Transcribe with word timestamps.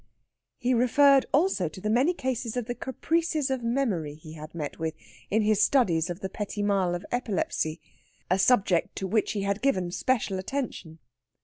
He 0.57 0.73
referred 0.73 1.27
also 1.31 1.69
to 1.69 1.79
the 1.79 1.87
many 1.91 2.11
cases 2.15 2.57
of 2.57 2.65
the 2.65 2.73
caprices 2.73 3.51
of 3.51 3.61
memory 3.61 4.15
he 4.15 4.33
had 4.33 4.55
met 4.55 4.79
with 4.79 4.95
in 5.29 5.43
his 5.43 5.61
studies 5.61 6.09
of 6.09 6.21
the 6.21 6.27
petit 6.29 6.63
mal 6.63 6.95
of 6.95 7.05
epilepsy, 7.11 7.79
a 8.27 8.39
subject 8.39 8.95
to 8.95 9.05
which 9.05 9.33
he 9.33 9.43
had 9.43 9.61
given 9.61 9.91
special 9.91 10.39
attention. 10.39 10.97